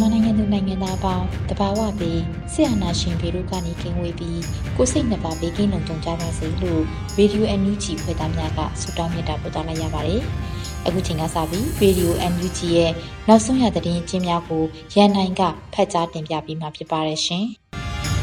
[0.00, 2.20] မြန်မာနိုင်ငံသူနိုင်ငံသားအပေါင်းတဘာဝပြီး
[2.52, 4.40] ဆရာနာရှင်ပေတို့ကနေကင်းဝေးပြီး
[4.76, 6.82] ကိုစိတ်နှစ်ပါးဘေးကင်းလုံခြုံကြပါစေလို့
[7.18, 10.20] Radio NUG ဖွယ်သားများကဆုတောင်းမြတ်တာပို့သလိုက်ရပါတယ်။
[10.86, 12.92] အခုချိန်ကစပြီး Radio NUG ရဲ့
[13.28, 14.62] နောက်ဆုံးရသတင်းချင်းများကို
[14.94, 15.42] ရန်နိုင်က
[15.74, 17.44] ဖတ်ကြားတင်ပြပေးမှာဖြစ်ပါတယ်ရှင်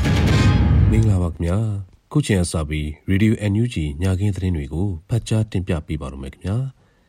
[0.89, 1.57] ။မင်္ဂလာပါခင်ဗျာ။
[2.11, 6.57] ခုချိန်ကစပြီး Radio NUG ညခင်းသတင်းတွေကိုဖတ်ကြားတင်ပြပေးပါရမယ်ခင်ဗျာ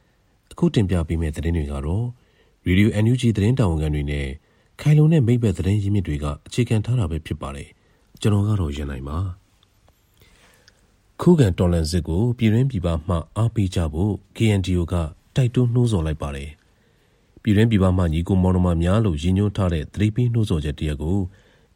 [0.53, 2.05] ။အခုတင်ပြပေးမယ့်သတင်းတွေကတော့
[2.69, 4.29] Radio NUG သတင်းတာဝန်ခံတွေနဲ့
[4.81, 7.69] ခိုင်လုံတဲ့မိဘသတင်းရင်းမြစ်တွေကအခြေခံထားတာပဲဖြစ်ပါတယ်
[8.21, 9.19] ကျွန်တော်ကတော့ရန်နိုင်ပါ
[11.21, 14.95] ခုခံတော်လန်စစ်ကိုပြည်ရင်းပြည်ပမှအားပေးကြဖို့ KNDO က
[15.37, 16.51] တိုက်တွန်းနှိုးဆော်လိုက်ပါတယ်
[17.43, 21.19] ပြည်ရင်းပြည်ပမှညီကိုမောင်နှမများလို့ရည်ညွှန်းထားတဲ့သတိပေးနှိုးဆော်ချက်တရက်ကို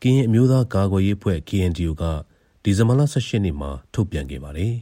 [0.03, 2.05] ကရင်အမျိုးသားကာကွယ်ရေးအဖွဲ့ KNDO က
[2.63, 4.75] ဒီဇင်ဘာလ18ရက်နေ့မှာထုတ်ပြန်ခဲ့ပါတယ်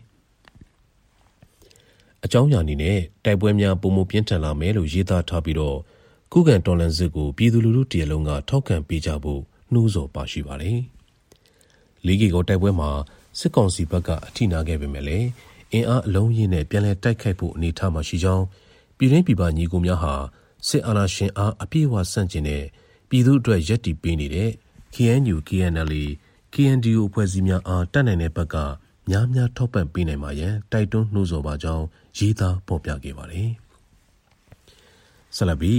[2.24, 5.78] အကြောင်းအရာအနေနဲ့တိုက်ပွဲများပုံမပြင်းထန်လာမယ်လို့ရေးသားထားပြီးတော့
[6.32, 9.40] ခုခံတော်လှန်စစ်ကိုပြည်သူလူထုတရလုံးကထောက်ခံပေးကြဖို့
[9.72, 10.78] နှိုးဆော်ပါရှိပါတယ်။
[12.06, 12.90] လေးကီကိုတိုက်ပွဲမှာ
[13.38, 15.28] စစ်ကောင်စီဘက်ကအထိနာခဲ့ပေမဲ့လည်း
[15.72, 18.44] အင်အားအလုံးရင်းနဲ့ပြန်လည်တိုက်ခိုက်ဖို့အနေထားမှာရှိကြောင်း
[18.96, 20.14] ပြည်ရင်းပြည်ပညီကိုများဟာ
[20.68, 22.64] စစ်အာဏာရှင်အားအပြည့်အဝဆန့်ကျင်တဲ့
[23.08, 24.50] ပြည်သူအတွက်ရည်တည်ပေးနေတဲ့
[24.94, 25.92] KNU KNL
[26.54, 28.56] KNDU အဖွဲ့အစည်းများအားတတ်နိုင်တဲ့ဘက်က
[29.10, 31.84] များများထောက်ပံ့ပေးနိုင်မှာရန်တိုက်တွန်းနှိုးဆော်ပါကြောင်း
[32.18, 33.50] ရေးသားပေါ်ပြခဲ့ပါတယ်။
[35.36, 35.74] ဆလဘီ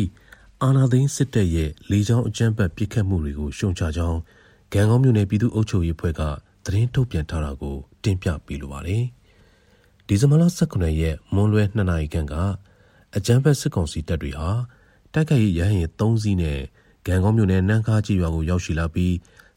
[0.63, 4.19] အာနာသိန်းစစ်တပ်ရဲ့လေကြောင်းအကြမ်းဖက်ပစ်ခတ်မှုတွေကိုရှုံချကြောင်း
[4.73, 6.21] ဂံကောင်းမြို့နယ်ပြည်သူ့အုပ်ချုပ်ရေးဖွဲ့က
[6.65, 9.03] သတင်းထုတ်ပြန်ထားတာကိုတင်ပြပေးလိုပါတယ်။
[10.07, 12.33] ဒီဇင်ဘာလ18ရက်မွန်းလွဲ2နာရီခန့်က
[13.15, 14.49] အကြမ်းဖက်စစ်ကောင်စီတပ်တွေဟာ
[15.13, 16.59] တိုက်ခိုက်ရေးရဟရင်3စီးနဲ့
[17.05, 19.13] ဂံကောင်းမြို့နယ်နန်းခါကြီးရွာကိုရောက်ရှိလာပြီး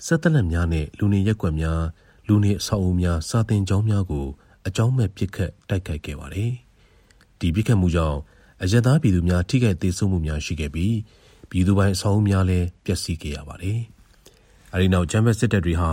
[0.06, 1.82] စစ်တပ်လက်များနဲ့လူနေရက်ွက်များ
[2.28, 4.26] လူနေအဆောက်အဦများစာတင်ကျောင်းများကို
[4.66, 6.50] အကြောင်းမဲ့ပစ်ခတ်တိုက်ခိုက်ခဲ့ပါတယ်။
[7.40, 8.18] ဒီပစ်ခတ်မှုကြောင့်
[8.62, 10.96] အရသာပြည်သူများထိခိုက်သေးဆုံးမှုများရှိခဲ့ပြီး
[11.50, 13.78] ပြည်သူပိုင်းအဆောက်အဦများလည်းပျက်စီးခဲ့ရပါတယ်။
[14.72, 15.90] အဲဒီနောက်ဂျမ်ဘက်စစ်တပ်တွေဟာ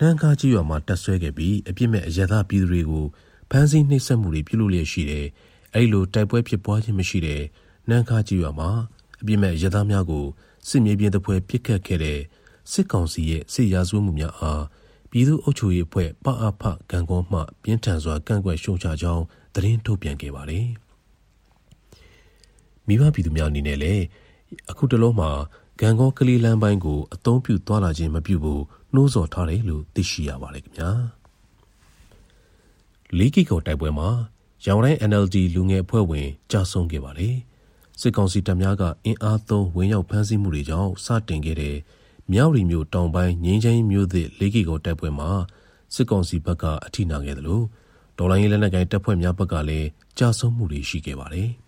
[0.00, 3.06] နန်းကားကြီးရွာမှာတပ်ဆွဲခဲ့ပြီးအပြစ်မဲ့အရသာပြည်သူတွေကို
[3.50, 5.26] ဖမ်းဆီးနှိပ်စက်မှုတွေပြုလုပ်လျက်ရှိတယ်။
[5.74, 7.42] အဲဒီလိုတိုက်ပွဲဖြစ်ပွားခြင်းမရှိတဲ့
[7.88, 8.70] နန်းကားကြီးရွာမှာ
[9.20, 10.26] အပြစ်မဲ့ရသားများကို
[10.68, 12.20] စစ်မြေပြင်တပွဲပစ်ခတ်ခဲ့တဲ့
[12.72, 14.64] စစ်ကောင်စီရဲ့စစ်ရာဇဝတ်မှုများအား
[15.10, 20.66] ပြည်သူ့အုပ်ချုပ်ရေးအဖွဲ့ပအဖကံကောမှပြင်းထန်စွာကန့်ကွက်ရှုံချကြောင်းသတင်းထုတ်ပြန်ခဲ့ပါတယ်။
[22.88, 24.02] မိဘပြည်သူများအနေနဲ့လည်း
[24.70, 25.30] အခုတလုံးမှာ
[25.80, 28.62] ဂံကောကလေးလမ်းပိုင်းကိုအသုံးပြုသွားလာခြင်းမပြုဖို့
[28.94, 30.90] နှိုးဆော်ထားတယ်လို့သိရှိရပါတယ်ခင်ဗျာ
[33.18, 34.08] လီကီကိုတိုက်ပွဲမှာ
[34.66, 37.34] ရောင်တိုင်း NLD လူငယ်အဖွဲ့ဝင်ကြာဆုံးခဲ့ပါတယ်
[38.00, 41.76] စစ်ကောင်စီတပ်များကအင်အားသုံးဝင်ရောက်ဖမ်းဆီးမှုတွေကြောင့်စတင်ခဲ့တဲ့
[42.32, 45.30] မြောက်ရီမျိုးတောင်ပိုင်းငင်းချင်းမျိုးသစ်လီကီကိုတိုက်ပွဲမှာ
[45.94, 47.64] စစ်ကောင်စီဘက်ကအထိနာခဲ့တယ်လို့
[48.18, 49.88] ဒေါ်လာရင်းလက်နက်ကိုင်တပ်ဖွဲ့များဘက်ကလည်း
[50.18, 51.50] ကြာဆုံးမှုတွေရှိခဲ့ပါတယ်။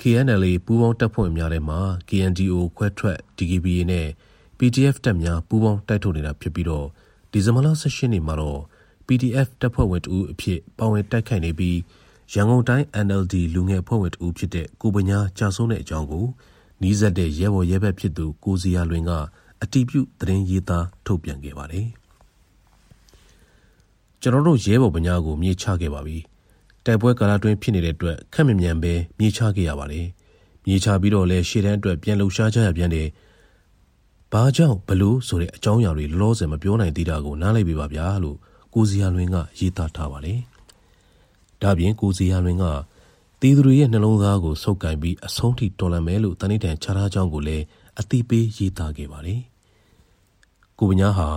[0.00, 1.78] KNLA ပူးပေါင်းတပ်ဖွဲ့များထဲမှာ
[2.08, 4.06] KNDO ခွဲထွက် DKBA နဲ့
[4.58, 6.86] PDF တပ်များပူးပေါင်းတိုက်ထုတ်နေတာဖြစ်ပြီးတော့
[7.32, 8.60] ဒီဇင်ဘာလ18ရက်နေ့မှာတော့
[9.06, 11.78] PDF တပ်ဖွဲ့ဝင်တဦးအဖြစ်ပါဝင်တိုက်ခိုက်နေပြီး
[12.32, 16.24] ရန်ကုန်တိုင်း NLD လူငယ်အဖွဲ့ဝင်တဦးဖြစ်တဲ့ကိုပညာကြာဆုံးတဲ့အကြောင်းကို
[16.82, 19.10] နီးစပ်တဲ့ရဲဘော်ရဲဘက်ဖြစ်သူကိုစီယာလွင်က
[19.62, 21.86] အတီးပြုသတင်းရေးသားထုတ်ပြန်ခဲ့ပါတယ်
[24.20, 26.18] ကျွန်တော်တို့ရဲဘော်ပညာကိုမြေချခဲ့ပါပြီ။
[26.84, 30.06] တိုက်ပွဲကာလအတွင်းဖြစ်နေတဲ့အတွက်ခက်မမြန်ပဲမြေချခဲ့ရပါတယ်။
[30.64, 33.08] မြေချပြီးတော့လဲရှေ့တန်းအတွက်ပြန်လှူရှားကြရပြန်တယ်။
[34.32, 38.36] ဘာကြောင့်ဘလို့ဆိုတဲ့အကြောင်းအရာတွေလောလောဆယ်မပြောနိုင်သေးတာကိုနားလည်ပေးပါဗျာလို့
[38.74, 40.38] ကိုစီယာလွင်ကရေးသားထားပါတယ်။
[41.62, 42.64] ဒါပြင်ကိုစီယာလွင်က
[43.40, 47.64] တီသူတွေရဲ့နှလုံးသားကိုဆုပ်ကင်ပြီးအဆုံးထိတော်လှန်မယ်လို့တနိတန်ချထားကြောင်းကိုလည်း
[48.00, 49.40] အတိပေးရေးသားခဲ့ပါတယ်။
[50.78, 51.28] ကိုပညာဟာ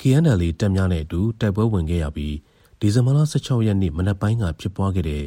[0.00, 2.34] KNL တပ်များနဲ့အတူတိုက်ပွဲဝင်ခဲ့ရပြီး
[2.80, 5.24] ဒီဇင်ဘာလ16ရက်နေ့မနက်ပိုင်းကဖြစ်ပွားခဲ့တဲ့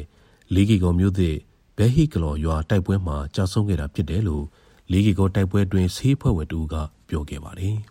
[0.54, 1.36] လေးကီကောမြို့သစ်
[1.76, 4.44] ဘဲဟီကလော်ရွာတိုက်ပွဲမှာကြာဆုံးခဲ့တာဖြစ်တယ်လို့
[4.90, 6.74] လေးကီကောတိုက်ပွဲတွင်ဆေးဖွဲ့ဝင်တူက
[7.08, 7.76] ပြောခဲ့ပါတယ်။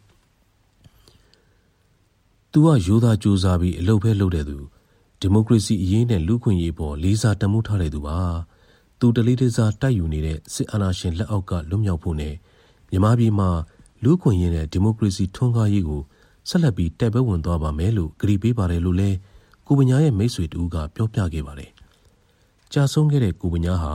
[2.51, 4.57] သူကရိုးသားကြိုးစားပြီးအလုပ်ပဲလုပ်တဲ့သူ
[5.19, 8.17] ဒီမိုကရေစီအရေးနဲ့လူ့ခွင့်ရေးပေါ်လေးစားတမှုထားတဲ့သူပါ။
[8.99, 12.35] သူတလေးတစားတိုက်ယူနေတဲ့စစ်အာဏာရှင်လက်အောက်ကလွတ်မြောက်ဖို့နဲ့
[12.91, 13.49] မြန်မာပြည်မှာ
[14.03, 16.01] လူ့ခွင့်ရေးနဲ့ဒီမိုကရေစီထွန်းကားရေးကို
[16.49, 19.17] ဆက်လက်ပြီးတိုက်ပွဲဝင်သွားပါမယ်လို့ကြေပေးပါတယ်လို့လည်း
[19.73, 21.71] ကိုပညာရဲ့မိတ်ဆွေတူကပြောပြခဲ့ပါတယ်။
[22.73, 23.93] ကြာဆုံးခဲ့တဲ့ကိုပညာဟာ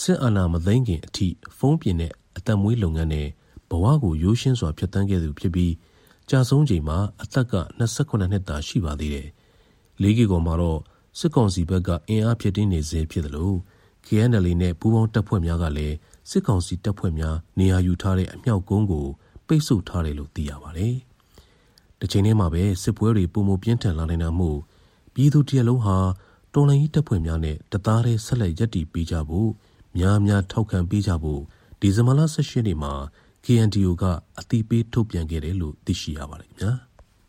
[0.00, 1.26] စစ်အာဏာမသိမ်းခင်အထိ
[1.58, 3.28] ဖုံးပြင်းတဲ့အသက်မွေးလုပ်ငန်းနဲ့
[3.70, 5.72] ဘဝကိုရိုးရှင်းစွာဖျက်ဆီးခဲ့သူဖြစ်ပြီး
[6.30, 9.28] ကြာဆုံးချိန်မှာအသက်က28နှစ်သာရှိပါသေးတယ်။
[10.02, 10.80] လေးကီကောင်မှာတော့
[11.18, 13.56] စစ်ကောင်စီဘက်ကအင်အားဖြစ်တင်းနေစေဖြစ်တယ်လို့
[14.06, 15.96] KNL နဲ့ပူးပေါင်းတပ်ဖွဲ့များကလည်း
[16.30, 19.06] စစ်ကောင်စီတပ်ဖွဲ့များနေရာယူထားတဲ့အမြောက်ကုန်းကို
[19.46, 20.94] ပိတ်ဆို့ထားတယ်လို့သိရပါတယ်။
[22.00, 24.58] တစ်ချိန်တည်းမှာပဲစစ်ပွဲတွေပုံမပြင်းထန်လာနေတာမို့
[25.14, 25.96] ပြည်သူတရလုံးဟာ
[26.54, 29.50] တော်လှန်ရေးတပ်ဖွဲ့များနဲ့တသားတည်းဆက်လက်ရပ်တည်ပေးကြဖို့
[29.98, 31.40] များများထောက်ခံပေးကြဖို့
[31.80, 32.92] ဒီဇင်ဘာလ18ရက်နေ့မှာ
[33.44, 34.04] KNDO က
[34.38, 36.72] အတိပေးထုတ်ပြန်ခဲ့တယ်လို့သိရှိရပါတယ်ခင်ဗျာ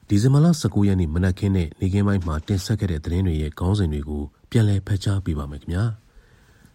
[0.07, 5.85] ဒီဇင်ဘာလ19ရက်နေ့မနက်ခင်းနဲ့နေ့ခင်းပိုင်းမှာတင်ဆက်ခဲ့တဲ့သတင်းတွေရဲ့ခေါင်းစဉ်တွေကိုပြန်လည်ဖတ်ကြားပေးပါမယ်ခင်ဗျာ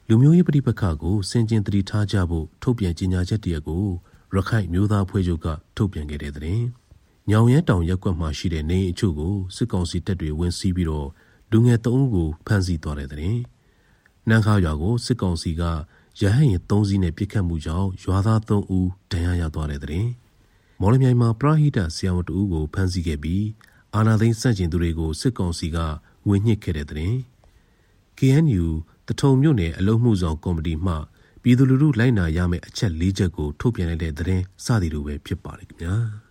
[0.09, 3.85] လူမျိုးရေးပဋိပက္ခကိုစင်ကျင်တတိထားကြဖို့ထုတ်ပြန်ကြေညာချက်တရက်ကို
[4.35, 5.47] ရခိုင်မျိုးသားဖွဲ့ချုပ်က
[5.77, 6.65] ထုတ်ပြန်ခဲ့တဲ့သတင်း
[7.31, 11.09] ညောင်ရဲတောင်ရက်ကွက်မှာရှိတဲ့နေအိမ်အချို့ကိုစစ်ကောင်စီတပ်တွေဝင်စီးပြီးတော့
[11.51, 13.37] လူငယ်၃ဦးကိုဖမ်းဆီးသွားတဲ့တဲ့။
[14.29, 15.63] နန်းခါရွာကိုစစ်ကောင်စီက
[16.21, 20.07] ရဟန်းရင်၃စီးနဲ့ပြစ်ခတ်မှုကြောင့်ရွာသား၃ဦးဒဏ်ရာရသွားတဲ့တဲ့။
[20.81, 23.45] မော်လမြိုင်မှာပရဟိတဆရာဝန်တဦးကိုဖမ်းဆီးခဲ့ပြီး
[23.95, 25.79] အာနာသိန်းစန့်ကျင်သူတွေကိုစစ်ကောင်စီက
[26.27, 27.15] ငွေညှစ်ခဲ့တဲ့တဲ့။
[28.19, 28.67] KNU
[29.09, 30.95] တထုံမြို့နယ်အလုံးမှုဆောင်ကော်မတီမှ
[31.43, 35.97] ပြည်သူလူထုလိုက်နာရမယ့်အချက်၄ချက်ကိုထုတ်ပြန်လိုက်တဲ့သတင်းစသည်လိုပဲဖြစ်ပါတယ်ခင်ဗျာ။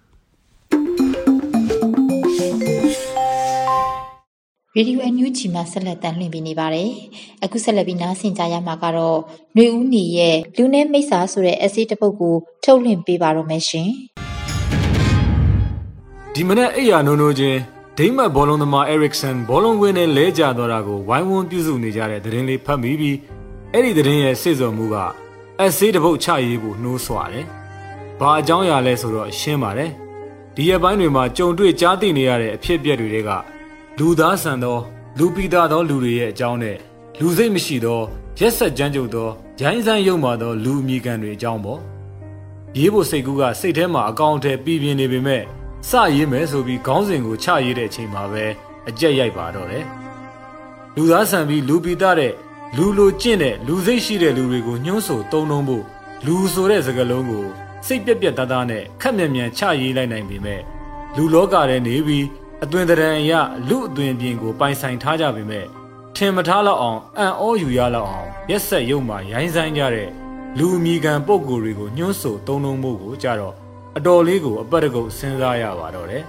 [4.75, 6.89] ရေဒီယိုအန်ယူဂျီမှာဆက်လက်တန်လှည့်ပြီးနေပါတယ်။
[7.43, 9.17] အခုဆက်လက်ပြီးနားဆင်ကြရမှာကတော့
[9.55, 13.89] ຫນွေဦးနေရဲ့လူနဲ့မိစ္ဆာဆိုတဲ့အစီတပုတ်ကိုထုတ်လွှင့်ပေးပါတော့မယ်ရှင်။
[16.33, 17.59] ဒီမနေ့အိယာနိုးနိုးချင်း
[17.97, 23.17] ဒိမတ်ဘောလုံးသမားအဲရစ်ဆန်ဘောလုံးကွင်းနဲ့လဲကျသွားတာကိုဝိုင်းဝန်းပြုစုနေကြတဲ့သတင်းလေးဖတ်မိပြီး
[23.73, 24.95] အဲ့ဒီသတင်းရဲ့စေစုံမှုက
[25.61, 27.45] အဆေးတပုတ်ချရေးဖို့နှိုးဆွာတယ်။
[28.19, 29.91] ဘာအကြောင်းအရာလဲဆိုတော့ရှင်းပါတယ်။
[30.61, 33.29] ဒီရက်ပိုင်းတွေမှာကြုံတွေ့ကြားသိနေရတဲ့အဖြစ်အပျက်တွေက
[33.99, 34.77] လူသားဆန်သော
[35.17, 36.77] လူပိသားသောလူတွေရဲ့အကြောင်းနဲ့
[37.19, 38.01] လူစိတ်မရှိသော
[38.39, 39.29] ရက်ဆက်ကြမ်းကြုတ်သော
[39.61, 41.79] ရိုင်းဆိုင်ရုံမာသောလူအမိခံတွေအကြောင်းပေါ့
[42.77, 45.43] ရေးဖို့စိတ်ကူးကစိတ်ထဲမှာအကောင့်ထဲပြည်ပြင်းနေပေမဲ့
[45.89, 48.45] စရေးမယ်ဆိုပြီးခေါင်းစဉ်ကိုချရေးတဲ့အချိန်မှာပဲ
[48.89, 49.85] အကြက်ရိုက်ပါတော့တယ်
[50.95, 52.33] လူသားဆန်ပြီးလူပိသားတဲ့
[52.77, 55.83] လူလိုကျင့်တဲ့လူစိတ်ရှိတဲ့လူတွေကိုညှိုးဆိုတုံးလုံးဖို့
[56.25, 57.47] လူဆိုတဲ့စကားလုံးကို
[57.87, 60.61] စိတ်ပြက်ပြက်သားသားနဲ့ခက်မြန်မြန်ချရေးလိုက်နိုင်ပေမဲ့
[61.15, 62.25] လူလောကထဲနေပြီး
[62.63, 63.33] အသွင်တရံအရ
[63.69, 65.65] လူအသွင်ပြင်ကိုပိုင်ဆိုင်ထားကြပေမဲ့
[66.15, 70.09] ထင်မထားလောက်အောင်အံ့ဩယူရလောက်အောင်ရက်ဆက်ရုံမှရိုင်းဆိုင်ကြတဲ့
[70.57, 73.55] လူအမိခံပုံကိုယ်တွေကိုညှိုးဆိုတုံးလုံးမှုကိုကြတော့
[73.97, 76.23] အတော်လေးကိုအပတ်တကုတ်စဉ်းစားရပါတော့တယ်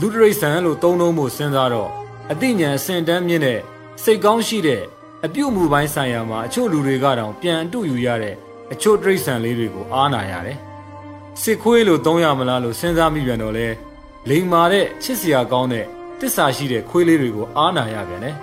[0.00, 1.90] လူတရိษံလို့တုံးလုံးမှုစဉ်းစားတော့
[2.32, 3.60] အသိဉာဏ်အစင်တန်းမြင့်တဲ့
[4.02, 4.82] စိတ်ကောင်းရှိတဲ့
[5.24, 8.34] အပြုတ်မှုပိုင်းဆိုင်ရာမှာအချို့လူတွေကတော့ပြန်အတူယူရတဲ့
[8.72, 10.58] အချို့တရိษံလေးတွေကိုအားနာရတယ်
[11.42, 13.66] စစ်ခွေးလို့သုံးရမလားလို့စဉ်းစားမိပြန်တော့လဲ
[14.28, 15.84] လိမ်မာတဲ့ချစ်စရာကောင်းတဲ့
[16.20, 18.36] တစ္ဆာရှိတဲ့ခွေးလေးတွေကိုအားနာရပြန်တယ်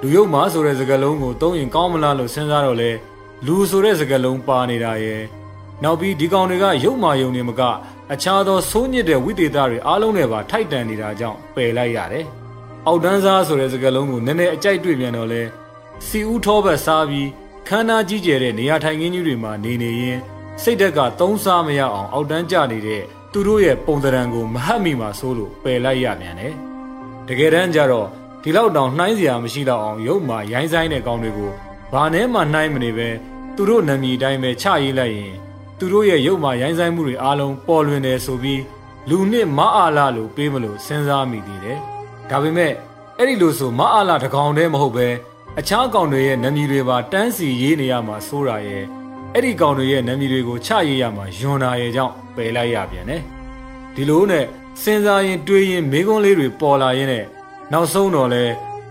[0.00, 2.90] လူယုံမာဆိုတဲ့စကားလုံးကိုသုံးရင်ကောင်းမလားလို့စဉ်းစားတော့လဲ
[3.46, 5.22] လူဆိုတဲ့စကားလုံးပါနေတာရဲ့
[5.82, 7.62] နောက်ပြီးဒီကောင်တွေကယုံမာယုံနေမက
[8.12, 12.26] အခြားသောဆိုးညစ်တဲ့ဝိသေသတွေအားလုံးနဲ့ပါထိုက်တန်နေတာကြောင့်ပယ်လိုက်ရတယ်
[12.86, 15.42] အောက်တန်းစားဆိုတဲ့စကားလုံးကိုနည်းနည်းအကြိုက်တွေ့ပြန်တော့လဲ
[16.06, 17.28] စီဦးထောဘက်စားပြီး
[17.68, 20.18] ခန္ဓာကြီးကျယ်တဲ့နေရာထိုင်ခင်းကြီးတွေမှာနေနေရင်
[20.60, 26.54] စိတ်ဓာတ်ကသုံးစားမရအောင်အောက်တန်းကျနေတဲ့သူတို့ရဲ့ပုံသဏ္ဍာန်ကိုမဟတ်မိမှဆိုးလို့ပယ်လိုက်ရပြန်တယ်။
[27.28, 28.08] တကယ်တမ်းကျတော့
[28.42, 31.52] ဒီလောက်တောင်နှိုင်းစရာမရှိတော့အောင်ရုပ်မှာရိုင်းဆိုင်တဲ့ကောင်းတွေကို
[31.92, 33.08] ဘာနဲ့မှနှိုင်းမနေပဲ
[33.56, 35.34] သူတို့နာမည်တိုင်းပဲချရေးလိုက်ရင်
[35.78, 38.62] သူတို့ရဲ့ရုပ်မှာရိုင်းဆိုင်မှုတွေအားလုံးပေါ်လွင်တယ်ဆိုပြီး
[39.08, 41.78] လူနှစ်မအားလာလို့ပေးမလို့စဉ်းစားမိသေးတယ်။
[42.30, 42.72] ဒါပေမဲ့
[43.18, 45.08] အဲ့ဒီလိုဆိုမအားလာတကောင်တည်းမဟုတ်ပဲ
[45.58, 48.84] အခြားကောင်တွေရဲ့နာမည်တွေပါတန်းစီရေးနေရမှာစိုးတာရဲ့
[49.34, 53.22] အဲ့ဒီကောင်တွေရဲ့နာမည်တွေကိုချရေးရမှာယွန်နာရဲ့ကြောင့်ပယ်လိုက်ရပြန်တယ်
[53.94, 54.44] ဒီလိုနဲ့
[54.82, 57.24] စဉ်းစားရင်တွေးရင်မိကုံးလေးတွေပေါ်လာရင်းနဲ့
[57.72, 58.44] နောက်ဆုံးတော့လဲ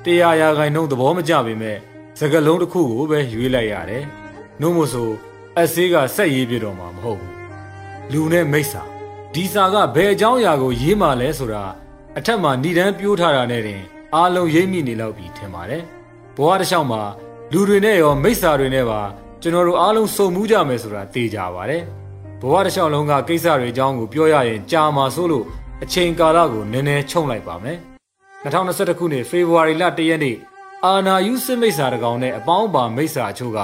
[0.03, 1.77] တရားရာခိုင်နှုန်းသဘောမကျပေမဲ့
[2.19, 4.03] စကလုံးတစ်ခုကိုပဲရွေးလိုက်ရတယ်
[4.61, 5.09] နှုံးမို့ဆို
[5.59, 7.35] အဆေးကဆက်ရေးပြတော့မှာမဟုတ်ဘူး
[8.11, 8.83] လူနဲ့မိစ္ဆာ
[9.33, 11.63] ဒီစာကဘယ်အကြောင်းအရာကိုရေးမှလဲဆိုတာ
[12.17, 13.81] အထက်မှာဏိဒန်းပြိုးထားတာနဲ့တင်
[14.15, 15.83] အားလုံးရိပ်မိနေလောက်ပြီထင်ပါတယ်
[16.35, 17.01] ဘဝတစ်လျှောက်မှာ
[17.51, 19.01] လူတွေနဲ့ရောမိစ္ဆာတွေနဲ့ပါ
[19.43, 21.83] ကျွန်တော်တို့အားလုံးစုံမှုကြမယ်ဆိုတာသိကြပါတယ်
[22.41, 25.45] ဘဝတစ်လျှောက်လုံးကကိစ္စတွေအကြောင်းကိုပြောရရင်ကြာမှာဆိုလို့
[25.83, 27.77] အချိန်ကာလကိုနည်းနည်းချုံလိုက်ပါမယ်
[28.43, 30.37] 2021ခုနှစ်ဖေဖော်ဝါရီလ1ရက်နေ့
[30.85, 33.59] အာနာယူစစ်မိတ်ဆာတကောင်နဲ့အပေါင်းပါမိတ်ဆာအချို့က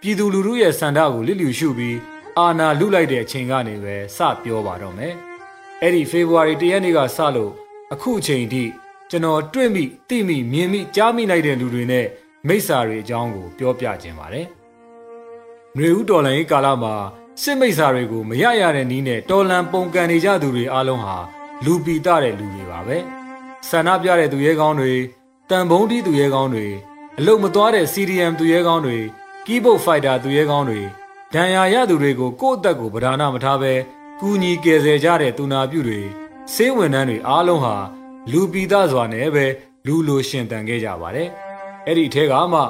[0.00, 1.96] ပြည်သူလူထုရဲ့စန္ဒကိုလစ်လျူရှုပြီး
[2.38, 5.14] အာနာလူလိုက်တဲ့အချိန်ကနေပဲစပြောပါတော့မယ်။
[5.82, 7.52] အဲ့ဒီဖေဖော်ဝါရီ1ရက်နေ့ကစလို့
[7.92, 8.64] အခုအချိန်ထိ
[9.10, 12.06] ကျွန်တော်တွေ့မိသိမိမြင်မိကြားမိလိုက်တဲ့လူတွေနဲ့
[12.48, 14.46] မိစ္ဆာတွေအကြောင်းကိုပြောပြခြင်းပါတယ်။
[15.76, 16.94] ຫນွေဦးတော်လန်ရေးကာလမှာ
[17.42, 21.16] စစ်မိစ္ဆာတွေကိုမရရတဲ့နီးနဲ့တော်လန်ပုံကန်နေကြသူတွေအားလုံးဟာ
[21.64, 22.98] လူပီတတဲ့လူတွေပါပဲ။
[23.68, 24.92] ဆန္ဒပြတဲ့သူရဲကောင်းတွေ
[25.50, 26.66] တန်ဘုံတီးသူရဲကောင်းတွေ
[27.18, 28.98] အလုတ်မသွားတဲ့ CDM သူရဲကောင်းတွေ
[29.46, 30.80] ကီးဘုတ်ဖိုက်တာသူရဲကောင်းတွေ
[31.34, 33.74] ဒဏ်ရာရသူတွေကိုကိုယ့်အသက်ကိုဗဒါနမထားဘဲ
[34.20, 36.00] ကူညီကယ်ဆယ်ကြတဲ့သူနာပြုတွေ
[36.54, 37.76] စေးဝန်ထမ်းတွေအားလုံးဟာ
[38.32, 39.46] လူပီသားစွာနဲ့ပဲ
[39.86, 41.28] လူလိုရှင်တန်ခဲ့ကြပါတယ်။
[41.86, 42.60] အဲ့ဒီထဲကမှ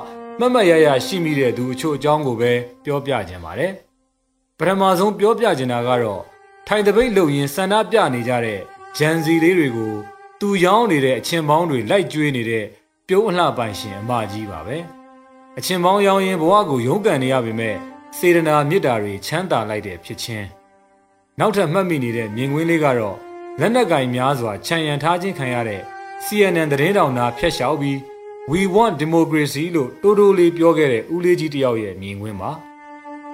[0.41, 2.53] မမတ်ရရရှိမိတဲ့သူအချို့အကြောင်းကိုပဲ
[2.85, 3.73] ပြောပြခြင်းပါတယ်။
[4.59, 6.23] ပထမဆုံးပြောပြခြင်းတာကတော့
[6.67, 8.61] ထိုင်တပိတ်လုံရင်ဆန္ဒပြနေကြတဲ့
[8.97, 9.95] ဂျန်စီလေးတွေကို
[10.41, 12.65] သူရောင်းနေတဲ့အချင်းပေါင်းတွေလိုက်ကျွေးနေတဲ့
[13.09, 14.77] ပြုံးအလှပိုင်ရှင်အမကြီးပါပဲ။
[15.59, 17.77] အချင်းပေါင်းရောင်းရင်ဘဝကိုရုန်းကန်နေရပေမဲ့
[18.17, 20.47] စေတနာမေတ္တာတွေချမ်းသာလိုက်တဲ့ဖြစ်ချင်း
[21.39, 23.17] နောက်ထပ်မှတ်မိနေတဲ့မြင်ကွင်းလေးကတော့
[23.61, 25.83] လက်နက်ကင်များစွာခြံရံထားခြင်းခံရတဲ့
[26.25, 27.99] CNN သတင်းတောင်သားဖျက်လျှောက်ပြီး
[28.51, 32.51] We want democracy လို့တိုးတိုးလေးပြောခဲ့တဲ့ဦးလေးကြီးတယောက်ရဲ့မြင်ကွင်းပါ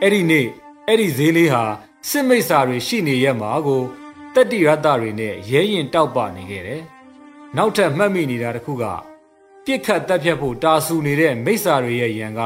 [0.00, 0.46] အဲ့ဒီနေ့
[0.88, 1.64] အဲ့ဒီဈေးလေးဟာ
[2.08, 3.82] စစ်မိတ်စာတွေရှိနေရက်မှာကို
[4.34, 6.82] တက်တိရတတွေနဲ့ရဲရင်တောက်ပနေခဲ့တယ်
[7.56, 8.84] နောက်ထပ်မှတ်မိနေတာတခုက
[9.64, 12.40] ပြစ်ခတ်တက်ဖြတ်ဖို့တာဆူနေတဲ့မိတ်စာတွေရဲ့ရန်က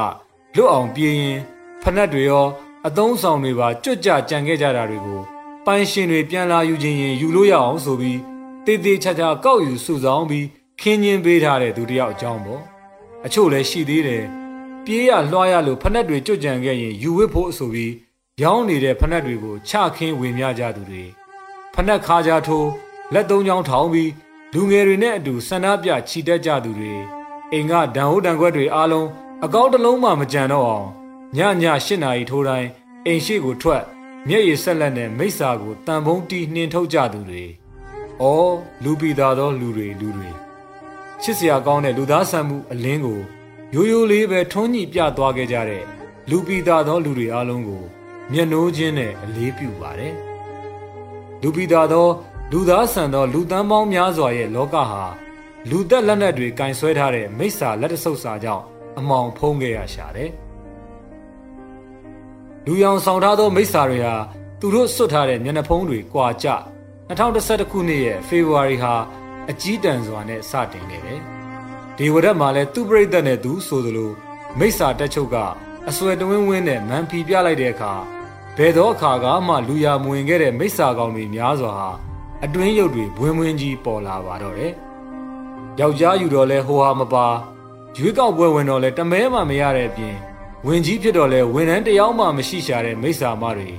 [0.55, 1.39] လွတ်အောင်ပြေးရင်
[1.83, 2.47] ဖနက်တွေရော
[2.87, 5.21] အသုံးဆောင်တွေပါကြွကြကြံခဲ့ကြတာတွေကို
[5.65, 8.19] ပိုင်ရှင်တွေပြန်လာယူခြင်းရင်ယူလို့ရအောင်ဆိုပြီး
[8.65, 10.45] တေးသေးချာချာကောက်ယူစုဆောင်ပြီး
[10.81, 12.61] ခင်းချင်းပေးထားတဲ့သူတယောက်အကြောင်းပေါ့
[13.25, 14.25] အချို့လည်းရှိသေးတယ်
[14.85, 17.93] ပြေးရလွှားရလို့ဖနက်တွေကြွကြံခဲ့ရင်ယူဝစ်ဖို့အဆိုပြီး
[18.41, 21.03] ရောင်းနေတဲ့ဖနက်တွေကိုချခင်းဝင်များကြသူတွေ
[21.73, 22.69] ဖနက်ခါကြထိုး
[23.13, 24.11] လက်သုံးချောင်းထောင်ပြီး
[24.53, 26.93] လူငယ်တွေနဲ့အတူဆန္ဒပြချီတက်ကြသူတွေ
[27.51, 29.07] အိမ်ကဒံဟုတ်တံခွက်တွေအားလုံး
[29.45, 30.87] အကောက်တစ်လုံးမှမကြံတော့အောင်
[31.37, 32.69] ညည၈နာရီထိုးတိုင်း
[33.05, 33.83] အိမ်ရှိကိုထွက်
[34.27, 37.45] မျက်ရည်ဆက်လက်နဲ့မိစ္ဆာကိုတန်ဖုံးတီးနှင်ထုတ်ကြသူတွေ။
[38.21, 40.48] အော်လူပီသားသောလူတွေလူတွေ
[41.21, 43.19] ချစ်စရာကောင်းတဲ့လူသားဆန်မှုအလင်းကို
[43.75, 45.83] ရိုးရိုးလေးပဲထွန်းညှိပြသွားခဲ့ကြတဲ့
[46.29, 47.83] လူပီသားသောလူတွေအားလုံးကို
[48.31, 50.13] မျက်နှိုးခြင်းနဲ့အလေးပြုပါတယ်။
[51.41, 52.07] လူပီသားသော
[52.51, 55.03] လူသားဆန်သော လူတန်းပေါင်းများစွာရဲ့လောကဟာ
[55.69, 58.63] လူသက်လက်နက်တွေကင်ဆွဲထားတဲ့မိစ္ဆာလက်တဆုပ်စာကြောင့်
[58.97, 60.29] အမောင်ဖုံးခဲ့ရရှာတယ်။
[62.65, 64.15] လူရောင်ဆောင်ထားသောမိစ္ဆာတွေဟာ
[64.59, 66.47] သူတို့စွတ်ထားတဲ့မျက်နှာဖုံးတွေကွာကျ
[67.09, 68.93] 2011ခုနှစ်ရဲ့ဖေဖော်ဝါရီဟာ
[69.49, 71.21] အကြီးတန်းစွာနဲ့စတင်ခဲ့တယ်။
[71.97, 74.11] ဒီဝရက်မှာလည်းသူ့ပြိသက်နဲ့သူဆိုသလို
[74.59, 75.35] မိစ္ဆာတက်ချုပ်က
[75.89, 77.93] အဆွဲတဝင်းဝင်းနဲ့မန်ဖီပြလိုက်တဲ့အခါ
[78.57, 81.89] ဘယ်တော့အခါကမှလူရမဝင်ခဲ့တဲ့မိစ္ဆာကောင်တွေများစွာဟာ
[82.43, 84.73] အတွင်းရုပ်တွေဘွင်းဘွင်းကြီးပေါ်လာပါတော့တယ်။
[85.79, 87.27] ယောက်ျားယူတော့လဲဟိုဟာမပါ
[87.97, 90.15] ရွေးကောက်ပွဲဝင်တော့လဲတမဲမှမရတဲ့အပြင်
[90.65, 93.69] ဝင်ကြီးဖြစ်တော့လဲဝန်ထမ်းတယောက်မှမရှိရှာတဲ့မိစ္ဆာမတွေ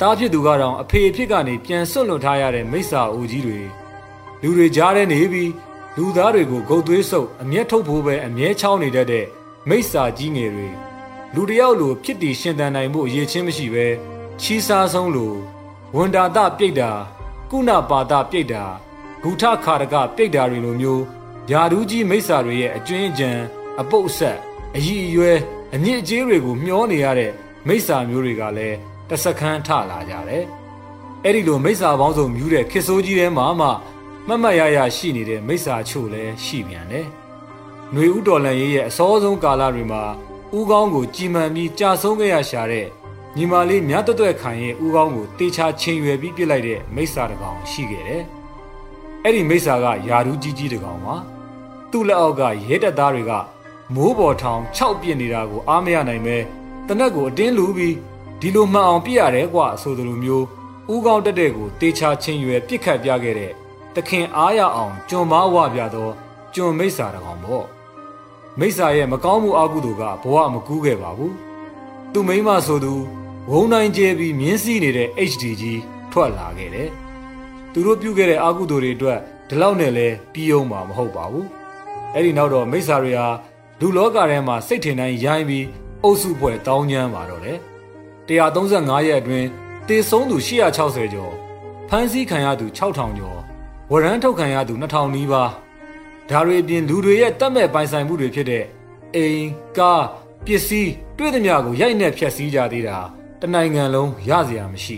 [0.00, 3.60] တားဖြစ်သူကတော့အဖေအဖြစ်ကနေပြန်ဆွတ်လွန်ထားရတဲ့မိစ္ဆာအိုကြီးတွေ
[4.42, 5.52] လူတွေကြားထဲနေပြီး
[5.96, 9.26] လူသားတွေကိုဂုတ်သွေးဆုပ်အမျက်ထုတ်ဖို့ပဲအမြဲချောင်းနေတတ်တဲ့
[9.68, 10.68] မိစ္ဆာကြီးငယ်တွေ
[11.34, 13.86] လူတယောက်လိုဖြစ်တည်ရှင်သန်နိုင်မှုအရေးချင်းမရှိပဲ
[14.40, 15.34] ချီးစားဆုံးလို
[15.94, 16.90] ဝန်တာတပြိတ်တာ
[17.50, 18.64] ကုဏပါဒပြိတ်တာ
[19.22, 21.02] ဂုထခါရကပြိတ်တာတွေလိုမျိုး
[21.48, 23.30] ဓာဒူးကြီးမိစ္ဆာတွေရဲ့အကျွင်းအကြံ
[23.80, 24.38] အပုတ်အဆက်
[24.76, 25.38] အည်အရွယ်
[25.74, 27.32] အမြင့်အကျေးတွေကိုမျောနေရတဲ့
[27.66, 28.76] မိစ္ဆာမျိုးတွေကလည်း
[29.10, 30.44] တစခန်းထလာကြတယ်။
[31.24, 33.68] အဲ့ဒီလိုမိစ္ဆာပေါင်းစုံမြူးတဲ့ခစ်ဆိုးကြီးထဲမှာမှ
[34.28, 37.06] မတ်မတ်ရရရှိနေတဲ့မိစ္ဆာချို့လည်းရှိပြန်တယ်။
[37.92, 40.02] ຫນွေဥတော်လန်ရေးရဲ့အစောဆုံးကာလတွေမှာ
[40.58, 42.86] ဥကောင်းကိုကြည်မှန်ပြီးကြာဆုံးခဲ့ရရှာတဲ့
[43.36, 48.22] ညီမလေးမြတ်တွတ်ခံရဲ့ဥကောင်းကိုတေချာချိန်ရွယ်ပြီးပြစ်လိုက်တဲ့မိစ္ဆာတကောင်ရှိခဲ့တယ်။
[49.24, 51.14] အဲ့ဒီမိစ္ဆာကယာဒူးကြီးကြီးတကောင်ပါ။
[51.90, 53.32] သူ့လက်အောက်ကရဲတပ်သားတွေက
[53.94, 56.36] မိုးပေါ်ထောင်6ပြစ်နေတာကိုအားမရနိုင်ပဲ
[56.88, 57.94] တနက်ကိုအတင်းလူပြီး
[58.40, 60.44] ဒီလိုမှန်အောင်ပြစ်ရတယ်ကွာဆိုသလိုမျိုး
[60.94, 63.52] ဥကောင်းတက်တဲ့ကိုတေချာချင်းရွယ်ပြစ်ခတ်ပြခဲ့တဲ့
[63.96, 66.08] တခင်အားရအောင်ကျွန်မဝပြသော
[66.54, 67.66] ကျွန်မိစ္ဆာတကောင်ပေါ့
[68.58, 71.34] မိစ္ဆာရဲ့မကောင်းမှုအကုသိုလ်ကဘဝမကူးခဲ့ပါဘူး
[72.12, 72.94] သူမိမဆိုသူ
[73.50, 75.80] ဝုံနိုင်ကျဲပြီးမြင်းစည်းနေတဲ့ HD ကြီး
[76.12, 76.90] ထွက်လာခဲ့တယ်
[77.72, 81.46] သူတို့ပြုခဲ့တဲ့အကုသိုလ်တွေအတွက်ဒီလောက်နဲ့လဲပြီးအောင်မှာမဟုတ်ပါဘူး
[82.14, 83.26] အဲ့ဒီနောက်တော့မိစ္ဆာတွေဟာ
[83.80, 85.66] လူလောကထဲမှာစိတ်ထင်တိုင်းရိုင်းပြီး
[86.02, 87.58] အုပ်စုဖွဲ့တောင်းကျမ်းပါတော့တယ်
[88.28, 89.48] 135ရက်အတွင်း
[89.88, 91.34] တေဆုံးသူ860ကျော်
[91.88, 93.45] ဖမ်းဆီးခံရသူ6000ကျော်
[93.92, 95.50] ဝရမ်းထုတ်ခံရသူ2000နီးပါး
[96.28, 98.64] ဒါတွေအပြင်လူတွေရဲ့တတ်မဲ့ပိုင်ဆိုင်မှုတွေဖြစ်တဲ့
[99.14, 100.04] အိမ်ကား
[100.44, 102.98] ပစ္စည်းတွေ့သမျှကိုရိုက်နှက်ဖျက်ဆီးကြသေးတာ
[103.40, 104.96] တနိုင်ငံလုံးရစရာမရှိ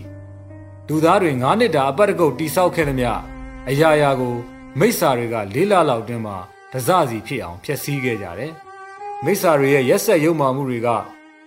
[0.88, 3.10] လူသားတွေ9နှစ်တာအပတ်တကုတ်တိဆောက်ခဲ့သမျှ
[3.70, 4.34] အရာရာကို
[4.78, 6.36] မိစ္ဆာတွေကလေးလလောက်တွင်းမှာ
[6.72, 8.52] ဒဇစီဖြစ်အောင်ဖျက်ဆီးခဲ့ကြတယ်။
[9.24, 10.88] မိစ္ဆာတွေရဲ့ရက်ဆက်ရုံမာမှုတွေက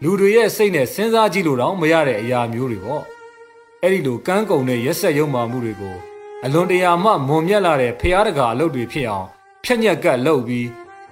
[0.04, 3.04] လူတွေရဲ့စိတ်နဲ့စဉ်းစားကြည့်လို့တော့မရတဲ့အရာမျိုးတွေပေါ့။
[3.84, 5.98] အဲ့ဒီလိုကန်းကုံတဲ့ရက်ဆက်ရုံမာမှုတွေကို
[6.46, 9.28] အလွန်တရာမှမွန်မြတ်လာတဲ့ဖျားတကာအလုပ်တွေဖြစ်အောင်
[9.64, 10.68] ဖြက်ညက်ကတ်လုပ်ပြီး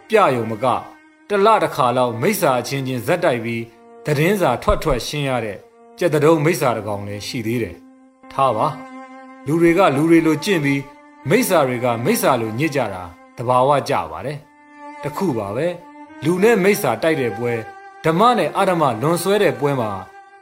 [0.09, 0.65] ပြယုံမက
[1.29, 3.63] တလတစ်ခါလောက်မိစ္ဆာအချင်းချင်းဇက်တိုက်ပြီး
[4.05, 5.57] သတင်းစာထွက်ထွက်ရှင်းရတဲ့
[5.99, 7.75] ကြက်တုံးမိစ္ဆာတကောင်လည်းရှိသေးတယ်။
[8.31, 8.67] ထားပါ
[9.47, 10.81] လူတွေကလူတွေလိုကြင့်ပြီး
[11.29, 13.03] မိစ္ဆာတွေကမိစ္ဆာလိုညစ်ကြတာ
[13.37, 14.37] တဘာဝကြပါတယ်။
[15.03, 15.67] တခုပါပဲ
[16.23, 17.53] လူနဲ့မိစ္ဆာတိုက်တဲ့ပွဲ
[18.05, 19.91] ဓမ္မနဲ့အဓမ္မလွန်ဆွဲတဲ့ပွဲမှာ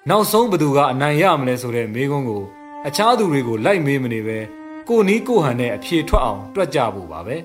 [0.10, 2.44] နောက်ဆုံးဘသူကအနိုင်ရမလဲဆိုတဲ့မေးခွန်းကို
[2.88, 4.40] အခြားသူတွေကိုလိုက်မေးမနေပဲ
[4.89, 7.37] ကိုနီးကိုဟန်နဲ့အဖြေထွက်အောင်တွက်ကြဖို့ပါပဲ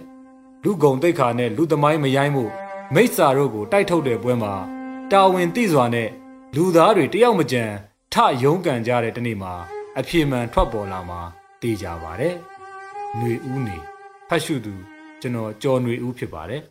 [0.63, 2.45] လူကုံတိတ်ခါနဲ့လူသမိုင်းမရိုင်းမှု
[2.93, 4.53] မိစ္ဆာတို့ကိုတိုက်ထုတ်တဲ့ပွဲမှာ
[5.11, 6.09] တာဝန်သိစွာနဲ့
[6.55, 7.63] လူသားတွေတယောက်မကြံ
[8.13, 9.53] ထယုံကန်ကြတဲ့တနေ့မှာ
[9.99, 11.21] အဖြေမှန်ထွက်ပေါ်လာမှာ
[11.61, 12.35] သိကြပါတယ်။
[13.15, 13.77] ຫນွေဦးနေ
[14.29, 14.73] ဖတ်ရှုသူ
[15.21, 16.61] ကျွန်တော်ကျော်ຫນွေဦးဖြစ်ပါတယ်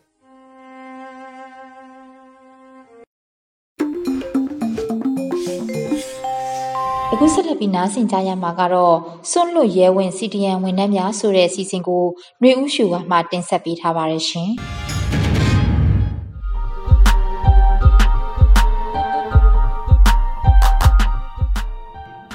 [7.14, 8.96] အခုဆက်လက်ပြီးနားဆင်ကြရမှာကတော့
[9.30, 12.04] စွန့်လွတ်ရဲဝင် CDN ဝန်ထမ်းများဆိုတဲ့အစီအစဉ်ကို
[12.40, 14.50] ຫນွေဦးရှူကမှတင်ဆက်ပေးထားပါတယ်ရှင်။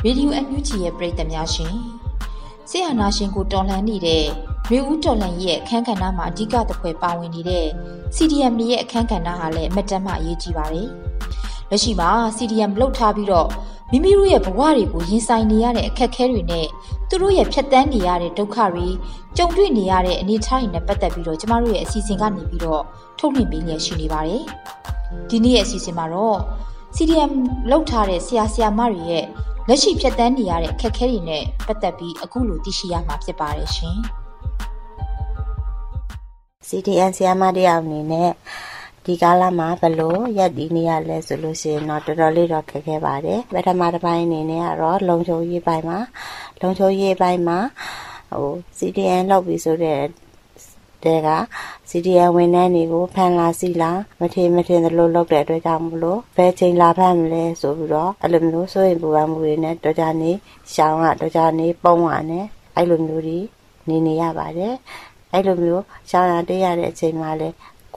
[0.06, 1.76] Radio NUG ရဲ့ပရိသတ်များရှင်
[2.70, 4.26] ဆရာနာရှင်ကိုတော်လှန်နေတဲ့
[4.72, 7.68] ရေဦးတော်လှန်ရဲ့အခန်းကဏ္ဍမှာအဓိကသဖွယ်ပါဝင်နေတဲ့
[8.16, 10.90] CDM ရဲ့အခန်းကဏ္ဍဟာလည်းအမတန်မှအရေးကြီးပါတယ်။
[11.70, 13.50] လက်ရှိမှာ CDM လှုပ်ထားပြီးတော့
[13.92, 16.68] မိမိတို့ရဲ့ဘဝတွေကိုရင်ဆိုင်နေရတဲ့အခက်အခဲတွေနဲ့
[17.10, 18.88] သူတို့ရဲ့ဖြတ်တန်းနေရတဲ့ဒုက္ခတွေ
[19.38, 22.84] ကြုံတွေ့နေရတဲ့အနေအထားတွေနဲ့ပတ်သက်ပြီးတော့ကျမတို့ရဲ့အစီအစဉ်ကနေပြီးတော့
[23.20, 24.44] ထုတ်လွှင့်ပေးလျက်ရှိနေပါတယ်။
[25.30, 26.38] ဒီနေ့ရဲ့အစီအစဉ်မှာတော့
[26.96, 27.32] CDM
[27.72, 29.26] လောက်ထားတဲ့ဆရာဆရာမတွေရဲ့
[29.68, 33.98] လက်ရှိဖြတ်တန်းနေရတဲ့အခက်အခဲတွေနဲ့ပတ်သက်ပြီးအခုလိုသိရှိရမှာဖြစ်ပါတယ်ရှင်။
[36.68, 38.32] CDN ဆီယမတယောက်အနေနဲ့
[39.10, 46.00] ဒီကာလမှာဘလို့ရက်တည်နေရလဲဆိုလို့ရှိရင်တော့တော်တော်လေးတော့ခက်ခဲပါတယ်ပထမတစ်ပိုင်းအနေနဲ့ကတော့လုံချုံရေးပိုင်းမှာ
[46.62, 47.60] လုံချုံရေးပိုင်းမှာ
[48.32, 50.02] ဟို CDN လောက်ပြီဆိုတဲ့
[51.04, 51.30] တဲ့က
[51.90, 60.32] CDN ဝန်ထမ်းတွေကိုဖန်လာစီလာမထင်မထင်သလိုလုပ်တဲ့အတွက်ကြောင့်မလို့ဘယ်ချိန်လာဖမ်းမလဲဆိုပြီးတော့အဲ့လိုမျိုးစိုးရင်ပူပန်မှုတွေနဲ့တော်ကြနေ
[60.74, 63.40] ရှောင်းကတော်ကြနေပုံးရနဲ့အဲ့လိုမျိုးတွေ
[63.90, 64.74] နေနေရပါတယ်
[65.34, 67.50] အဲ့လိုမျိုးရှောင်းရတေးရတဲ့အချိန်မှာလဲ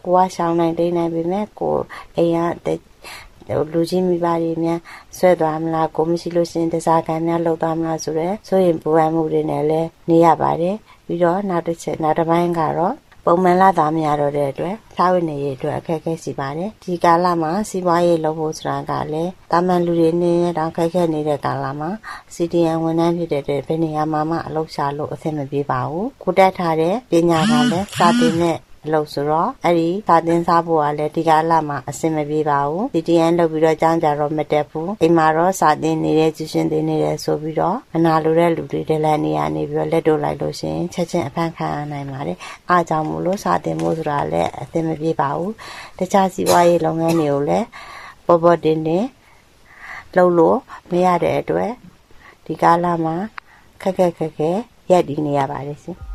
[0.05, 1.77] ကိုကရှောင်းနိုင်တိတ်နိုင်ပေမဲ့ကို
[2.17, 4.81] အိမ်ကလူချင်းမိဘတွေများ
[5.17, 12.95] ဆွဲသွားမလားကိုမရှိလို့ရှင်တစားကံများလှုပ်သွားမလားဆိုတော့ဆိုရင်ပူပန်မှုတွေနဲ့လည်းနေရပါတယ်ပြီးတော့နောက်တစ်ချက်နောက်တစ်ပိုင်းကတော့
[13.27, 21.91] ပုံမှန်လာသားမရတော့တဲ့အတွက်စားဝတ်နေရေးအတွက်အခက်အခဲရှိပါတယ်ဒီကာလမှာစီးပွားရေးလုပ်ဖို့ဆိုတာကလည်းတာမန်လူတွေနေတောင်ခက်ခဲနေတဲ့ကာလမှာ
[22.35, 42.39] CDN ဝန်ထမ်းဖြစ်တဲ့အတွက်ဘယ်နေရာမှာမှအလုပ်ရှာလို့အဆင်မပြေပါဘူးကိုတက်ထားတဲ့ပညာကလည်းစာသင်တဲ့ အလုပ်ဆိုတော့အဲ့ဒီစာသင်စားဖို့ကလည်းဒီကာလမှာအဆင်မပြေပါဘူး CDN လုပ်ပြီးတော့ကြောင်းကြတော့မတက်ဘူးအိမ်မှာတော့စာသင်နေတဲ့ကျရှင်သင်နေတယ်ဆိုပြီးတော့မနာလိုတဲ့လူတွေတလည်းနေရနေပြီးတော့လက်တို့လိုက်လို့ရှင်ချက်ချင်းအဖမ်းခံရနိုင်ပါတယ်
[42.69, 45.53] အားကြောင့်မို့လို့စာသင်ဖို့ဆိုတာလည်းအဆင်မပြေပါဘူး
[45.99, 47.67] တခြားစီးပွားရေးလုပ်ငန်းတွေကိုလည်း
[48.27, 49.05] ပေါ်ပေါ်တင်တင်
[50.17, 50.59] လုပ်လို့
[50.91, 51.71] မရတဲ့အတွက်
[52.47, 53.17] ဒီကာလမှာ
[53.83, 54.51] ခက်ခက်ခက်ခဲ
[54.91, 56.10] ရက်တည်နေရပါတယ်ရှင်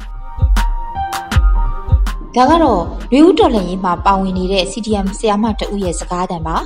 [2.37, 2.81] ဒါကတော့
[3.13, 6.57] ရွေဦးတော်လှန်ရေးမှာပါဝင်နေတဲ့ CDM ဆရာမတဦးရဲ့စကားသံပါ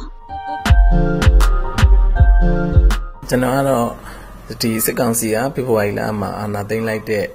[3.30, 3.88] ကျွန်တော်ကတော့
[4.62, 7.26] ဒီစစ်ကောင်စီကဖေဖော်ဝါရီလမှာအာဏာသိမ်းလိုက်တဲ့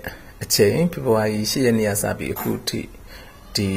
[0.42, 2.80] အချိန်ဖေဖော်ဝါရီ10ရက်နေ့ကစပြီးအခုထိ
[3.56, 3.68] ဒီ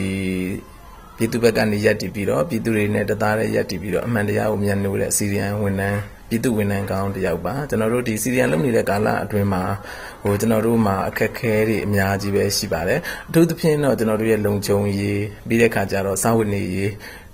[1.15, 9.63] ပြည်သူဘက်ကနေရက်တည်ပြီးတော့ပြည်သူတွေနဲ့တသားနဲ့ရက်တည်ပြီးတော့အမှန်တရားကိုမြန်လို့တဲ့စီရီယန်ဝန်ထမ်း ပြည်သူဝန်ထမ်းကောင်းတယောက်ပါကျွန်တော်တို့ဒီစီရီယန်လုပ်နေတဲ့ကာလအတွင်းမှာ
[10.23, 16.91] ဟိုကျွန်တော်တို့မှာအခက်ခဲတွေအများကြီးပဲရှိပါတယ်အထူးသဖြင့်တော့ကျွန်တော်တို့ရဲ့လုံခြုံရေးပြီးတဲ့ခါကျတော့စာဝတ်နေရေး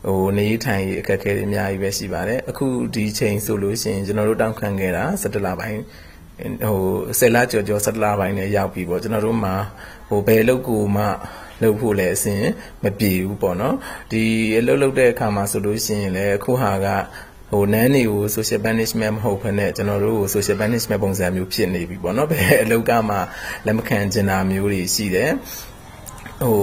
[0.08, 5.80] ဟိုနေထိုင်ရေးအခက်အခဲတွေအများကြီးပဲရှိပါတယ်အခုဒီချိန်ဆိုလို့ရှိရင်ကျွန်တော်တို့တောင်းခံခဲ့တာ17လပိုင်း
[6.68, 6.80] ဟို
[7.20, 9.56] 10လကျော်ကျော်17လပိုင်းနဲ့ရောက်ပြီပေါ့ကျွန်တော်တို့မှာ
[10.10, 11.06] ဟိုဘယ်လောက်ကိုမှ
[11.64, 12.44] လုပ်ဖို့လည်းအစဉ်
[12.84, 13.76] မပြေဘူးပေါ့နော်
[14.12, 14.24] ဒီ
[14.58, 16.88] အလုပ်လုပ်တဲ့အခါမှာဆိုလို့ရှိရင်လည်းအခုဟာက
[17.54, 23.16] ဟိုနန်းတွေကို social punishment မဟုတ်ဘဲနဲ့ကျွန်တော်တို့ကို social punishment ပုံစံမျိုးဖြစ်နေပြီပေါ့နော်ဘယ်အလုပ်ကမှ
[23.66, 25.32] လက်မခံကျင်တာမျိုးတွေရှိတယ်
[26.42, 26.60] ဟို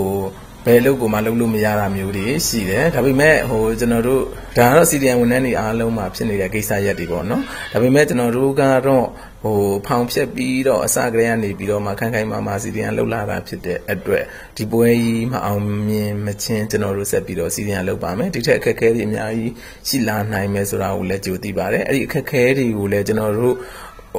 [0.67, 4.23] ဘယ်လုပ်ကိုမှလုပ်လို့မရတာမျိုးတွေရှိတယ်ဒါပေမဲ့ဟိုကျွန်တော်တို့
[4.57, 9.07] ဒါကတော့ CDN ဝန်ထမ်းတွေအားလုံးမှာဖြစ်နေတဲ့ကိစ္စရက်တွေပေါ့နော်ဒါပေမဲ့ကျွန်တော်တို့ကတော့
[9.43, 14.25] ဟိုဖောင်ဖြက်ပြီးတော့အစကတည်းကနေပြီးတော့မှခိုင်ခိုင်မာမာ CDN လှုပ်လာတာဖြစ်တဲ့အတွက်
[14.57, 19.53] ဒီပွဲကြီးမအောင်မြင်မချင်းကျွန်တော်တို့ဆက်ပြီးတော့ CDN လှုပ်ပါမယ်ဒီထက်အခက်အခဲတွေအများကြီး
[19.89, 23.57] ရှိလာနိုင်မယ်ဆိုတာကိုလည်းကြိုသိပါတယ်အဲ့ဒီအခက်အခဲတွေကိုလည်းကျွန်တော်တို့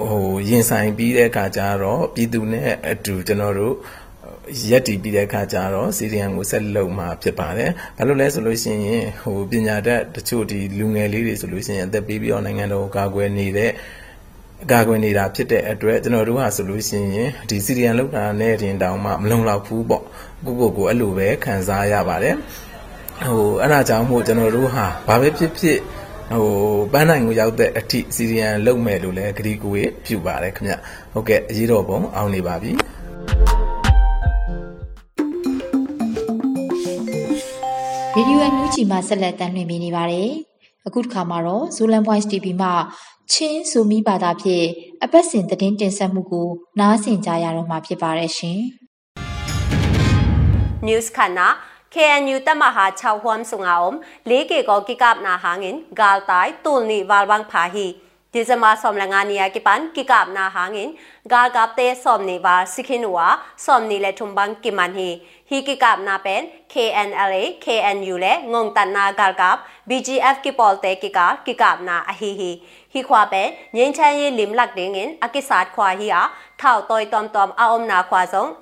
[0.10, 3.76] ဟိုရင်ဆိုင်ပြီးတဲ့အခါကျတော့ပြည်သူနဲ့အတူကျွန်တော်တို့
[4.70, 13.72] ရက်တည်ပြီးတဲ့အခါကျတော့ CDM ကိုဆက်လုပ်မှာဖြစ်ပါတယ်။ဘာလို့လဲဆိုလို့ရှိရင်ဟိုပညာတတ်တချို့ဒီလူငယ်လေးတွေဆိုလို့ရှိရင်အသက်ပေးပြီးတော့နိုင်ငံတော်ကိုကာကွယ်နေတဲ့
[14.64, 20.04] အကာကွယ်နေတာဖြစ်တဲ့အတွက်ကျွန်တော်တို့ကဆိုလို့ရှိရင်ဒီ CDM လောက်တာနဲ့တင်တောင်မှမလုံလောက်ဘူးပေါ့
[20.46, 22.36] ကိုကိုကိုအဲ့လိုပဲခံစားရပါတယ်
[23.26, 25.78] ဟိုအဲ့ဒါကြောင့်မို့ကျွန်တော်တို့ဟာဘာပဲဖြစ်ဖြစ်
[26.32, 26.48] ဟို
[26.92, 29.74] ပန်းနိုင်ကိုရောက်တဲ့အထိစီရီယန်လုံမဲ့လို့လည်းဂရီကို
[30.06, 30.74] ပြုပါတယ်ခင်ဗျ
[31.14, 32.72] ဟုတ်ကဲ့အရေးတော်ပုံအောင်နေပါပြီ
[38.16, 40.30] ရေဒီယိုအန်ယူဂျီမှာဆက်လက်တင်ပြနေပါတယ်။
[40.88, 42.74] အခုတစ်ခါမှာတော့ Zolan Voice TV မှာ
[43.34, 44.68] ချင်းဆိုမီဘာသာဖြင့်
[45.04, 46.48] အပတ်စဉ်သတင်းတင်ဆက်မှုကို
[46.80, 48.60] နားဆင်ကြရတော့မှာဖြစ်ပါတယ်ရှင်။
[50.88, 51.30] News ခဏ
[51.94, 53.96] KNU တမဟာ6 huam sungaom
[54.30, 57.72] leke ko kikap na hangin gal tai tulni walwang phahi ဒီဇမာ som langa niya kipan
[57.72, 57.74] kikap na hangin gal kap te som ni wa sikhinwa som ni le thumbang kiman
[57.74, 58.31] hi hi kikap na pen KNLA KNU le ngong tan na gal kap BGF ki
[58.31, 58.31] pol te kikap kikap na a hi hi hi khwa pen nyin chan yi lim
[58.31, 58.31] lak ding in akisat khwa hi a thao toy tom tom a om na khwa
[58.31, 58.31] song a hi hi news ni na กำไว้บ่อยนานัสยาคิดเนกเลดอนอาหักสันนาควาเตหูนาดิงเมียมากำ WFP เตนเซมนาอาจามานีอินตูนีเลซอมนีเลขัด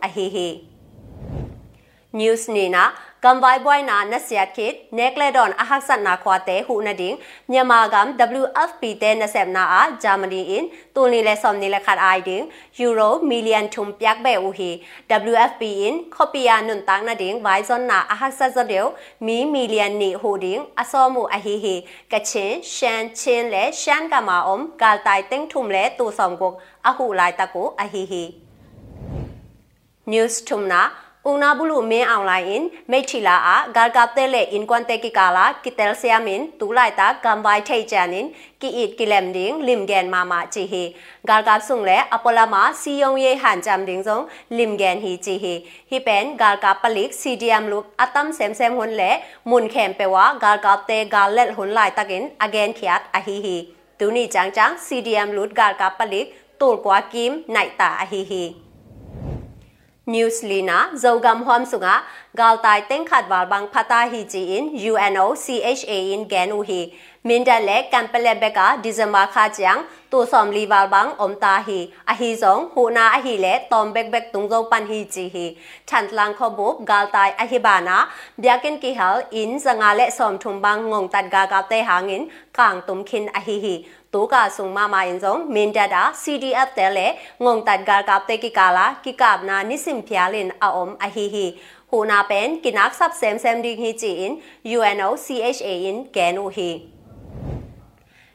[0.00, 0.77] ไอดิ
[2.11, 2.91] news nina
[3.21, 7.17] kambai boy na nasya kit nekledon ahaksan na khwate hu na ding
[7.47, 11.97] myanmar gam wfp te nasem na a germany in tulni le som ni le khat
[11.97, 14.69] ai ding euro million thum pyak be u hi
[15.09, 18.87] wfp in khopia nun tang na ding bai zon na ahaksa zo deu
[19.19, 21.75] mi million ni hu ding asomu a hi hi
[22.11, 26.35] kachin shan chin le shan ka ma om kal tai teng thum le tu som
[26.41, 26.53] gok
[26.93, 28.23] ahu lai ta ko a hi hi
[30.05, 30.81] news thum na
[31.29, 38.97] Unabulu me online mechila a gargaptele in kwanteki kala kitelsiamin tulaita gambai thaichanin ki it
[38.97, 40.83] kilem ding limgen mama chi hi
[41.29, 45.53] gargap sungle apolama siyong ye hanjam ding zong limgen hi chi hi
[45.91, 49.11] hi pen gargap palik cdm look atam sem sem hun le
[49.45, 53.57] mun khem pewa gargapte galet hun lai takin again khiat a hi hi
[53.99, 58.43] tuni chang chang cdm lut gargap palik tol kwa kim naita a hi hi
[60.09, 62.01] Newslina Zogam Hom Sunga
[62.35, 66.91] Galtai Teng Khat Wal Bang Phata Hi Ji in UNO CHA in Ganu Hi
[67.29, 71.87] Minda Le Kampele Beka Dizama Kha Chiang Tu Som Li Wal Bang Om Ta Hi
[72.07, 75.05] A Hi Zong Hu Na A Hi Le Tom Bek Bek Tung Zo Pan Hi
[75.11, 78.09] Ji Hi Chan Lang Kho Bup Galtai A Hi Bana
[78.41, 82.29] Byakin Ki Hal in Zanga Le Som Thum Bang Ngong Tat Ga Ga Te Hangin
[82.51, 83.75] Kang Tum Khin A Hi Hi
[84.13, 87.07] တိုကဆုံမမအင်ဇုံမင်ဒတာ CDF တဲလေ
[87.43, 91.45] ငုံတတ်ဂါကပ်တေကိကာလာကိကပ်နာနိစင်ဖျာလင်အအုံအဟီဟီ
[91.89, 94.33] ဟူနာပန်ကိနက်ဆပ်ဆမ်ဆမ်ဒီဟီချီအင်
[94.77, 96.69] UNO CHA in ကဲနူဟီ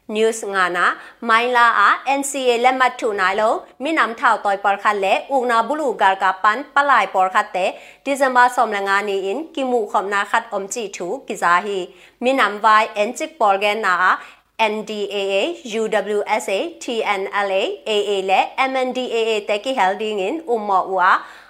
[0.09, 1.89] news ngana maila a
[2.19, 6.15] nca le mat thu nai lo minam thau toy par khan le ungna bulu gar
[6.23, 7.65] ka pan palai por khat te
[8.05, 11.81] december som la nga ni in kimu khom na khat om chi thu kizahi
[12.21, 14.17] minam vai enchik porgen na
[14.59, 18.41] NDAA, UWSA, TNLA, AA และ
[18.71, 21.03] MNDAA แต่กี่ holding in อุมอวัว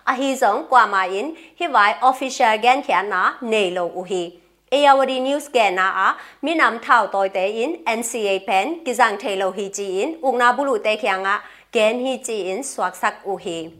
[0.09, 1.27] อหิสงกว่ามาอิน
[1.59, 4.23] ฮิวาย official แกนแขนนาเนโลอุฮี
[4.75, 6.09] Ayawadi News ke na a
[6.43, 10.97] minam thao toy te in NCA pen kizang thelo hi ji in ungna bulu te
[11.03, 11.35] khyanga
[11.73, 13.71] gen hi ji in swak sak u hi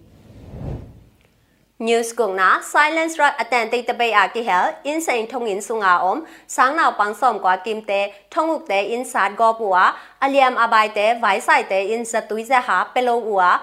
[1.79, 5.59] News kung na silence right atan te tabe a ki hel in sein thong in
[5.59, 9.53] sunga om sang naw pang som kwa kim te thong uk te in sat go
[9.59, 9.85] puwa
[10.21, 13.59] aliam abai te vai sai te in satui za ha pelo uwa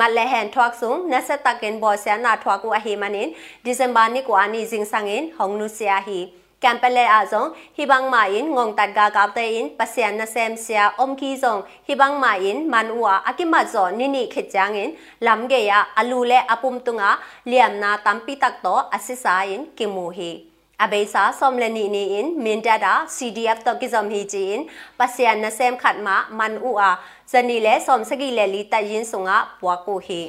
[0.00, 3.28] မလဲဟန်ထွားဆုံနဆက်တကင်ဘောဆန်နာထွားကူအဟီမနင်
[3.64, 6.20] ဒီဇင်ဘာနိကွာနီဇင်းဆန်ငင်ဟောင်နုဆီယာဟီ
[6.64, 11.60] Kampele azong hibang main ngong tadga kapte in pasian na sem sia om ki zong
[11.88, 17.10] hibang main manua akima zo nini khechangin lamge ya alule apum tunga
[17.50, 20.32] liam na tampi tak to asisa in kimu hi
[20.82, 24.60] အဘေစာဆ ோம் လနီနီင်မင်တာဒါ CDF တော့ကိဇမ်ဟီချီင်
[24.98, 26.90] ပစီယန်နဆမ်ခတ်မာမန်အူအာ
[27.32, 30.20] ဇနီလေဆ ோம் စကီလေလီတယင်းဆုငါပွားကိုဟီ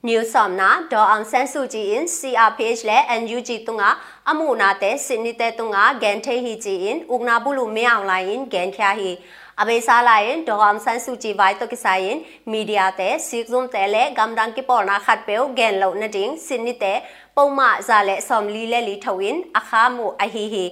[0.00, 5.98] New Somna do ang sensu ji in CRPH le NUG tunga amuna te sinite tunga
[6.00, 9.18] gen the hi ji in ugna bulu me online in gen kya hi
[9.58, 13.66] abe sa la in do ang sensu ji vai to kisa in media te sikzum
[13.72, 17.02] te le gamdang ki por na khat peu gen lo na ding sinite
[17.36, 20.64] ပုံမဇာလက်ဆ ோம் လီလက်လီထဝင်းအခါမှုအဟီဟီ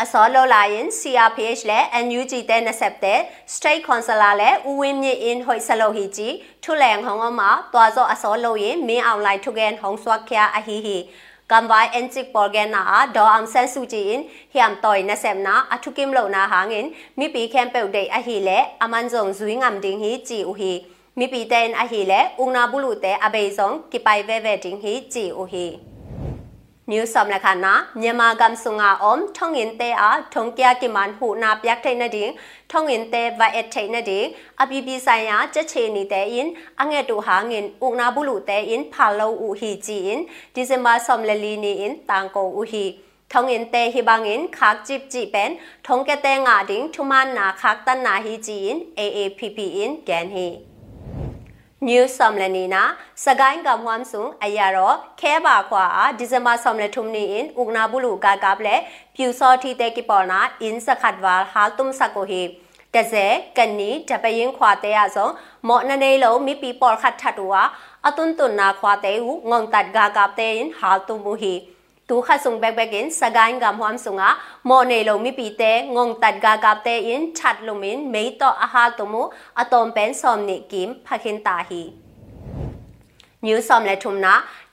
[0.00, 3.20] အစောလောလာရင် CRPH လဲ NUG တဲ့ NSF တဲ့
[3.54, 10.96] State Counselor လဲဦးဝင်းမြင့်အင်းဟိုဆလိုဟီကြီးထုလန်ဟောင်းမှာတွာစောအစောလို့ရင်မင်းအောင်လိုက်ထုကန်ဟောင်းစွာခရအဟီဟီ
[11.50, 12.82] ကမ်ဘိုင်အန်ချစ်ပေါ်ဂန်နာ
[13.16, 14.20] ဒေါ်အမ်ဆန်ဆူဂျီင်
[14.52, 16.86] ဟီယမ်တိုင်နဆမ်နာအထုကင်လောနာဟာငင်
[17.18, 20.72] မိပီခမ်ပေုဒေအဟီလဲအမန်ဇုံဇွိငမ်ဒင်းဟီဂျီဦးဟီ
[21.18, 25.66] မိပီတန်အဟီလဲဦးနာဘူးလူတဲ့အဘေဇုံကိပိုင်ဝဲဝဲဒင်းဟီဂျီဦးဟီ
[26.86, 30.88] New som la khana Myanmar gam sunga om thong in te a thong kya ki
[30.88, 32.36] man hu na pyak thai na ding
[32.68, 36.04] thong in te va et thai na ding api pi sai ya cha che ni
[36.04, 39.52] te in ange tu ha ngin u na bu lu te in pha lo u
[39.60, 42.94] hi ji in December som la li ni in tang ko u hi
[43.30, 46.92] thong in te hi bang in khak chip ji pen thong ke te nga ding
[46.92, 50.71] thuman na khak tan na hi ji in AAPP in gan hi
[51.82, 58.20] New Somlanina Sagain gam hwam sung ayaro kheba khwa December somle thumni in ugna bulu
[58.20, 58.74] ga gaple
[59.16, 62.42] pyu so thi te ki porna in sakhatwal hal tum sakohi
[62.96, 65.28] တဇဲကနီတပရင်ခွာတဲ့အစုံ
[65.68, 67.54] မော့နနေလုံးမိပီပေါ်ခတ်ထတ်တူဝ
[68.06, 71.54] အတုန်တုန်နာခွာတဲ့ဟုငုံတတ်ဂါကပ်တဲ့င်ဟာတူမူဟီ
[72.12, 74.28] တူခဆုံဘက်ဘက်င်စဂိုင်းဂမ်ဟွမ်ဆုငါ
[74.68, 77.58] မော်နေလုံးမိပီတဲ့ငုံတတ်ဂါကပ်တဲ့င်ချတ်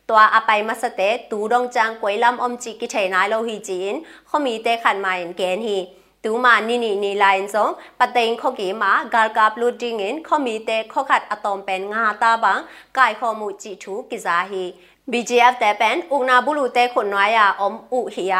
[0.09, 3.95] ตัวอไปมาสเตตูดงจังกวยลำอมจิกิเทนายโลหิจีน
[4.27, 5.77] เขามีเตขันมาอินเกนฮี
[6.23, 7.69] ตูมานี่นี่นี่ไลน์ซง
[7.99, 12.59] ปะเต็งข้อกีมากาลกาบลูดิงอินเขามีเตข้อขัดอะตอมเป็นงาตาบัง
[12.97, 14.63] กายข้อมูจิทูกิซาฮี
[15.11, 18.35] BGF แต่เป็นอุณาบุรุเตคนน้อยาอมอุเฮีย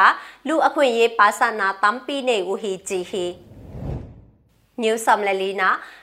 [0.48, 1.62] ลูอควนเยปาสน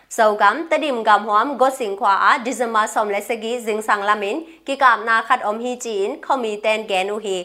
[0.10, 4.42] saukam tadim gam huam go sing khwa a december som le segi jing sang lamin
[4.66, 7.36] ki kam na khat om hi chin khomi ten genu hi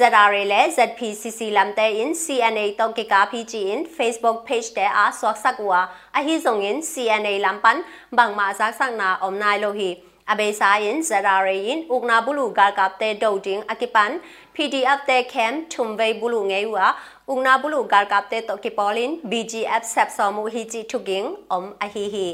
[0.00, 4.86] zarare le zpcc lam te in cna to ki ka phi chin facebook page te
[5.02, 5.82] a swak sakwa
[6.12, 9.72] a hi zong in cna lam pan bang ma sak sang na om nai lo
[9.82, 9.90] hi
[10.30, 14.12] အဘေစာယင်ဇရာရေယင်ဥကနာဘူးလူဂါကပ်တဲ့ဒုတ်တင်အကိပန်
[14.54, 16.86] PDF တဲ့ camp ထုံဝေဘူးလူငယ်ဝါ
[17.30, 22.26] ဥကနာဘူးလူဂါကပ်တဲ့တော့ကိပေါ်လင် BGF ဆက်ဆော်မှုဟီချီထုကင်းအုံအဟီဟီ